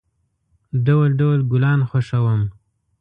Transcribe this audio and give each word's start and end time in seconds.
ډول، 0.85 1.09
ډول 1.19 1.39
گلان 1.51 1.79
خوښوم. 1.89 2.41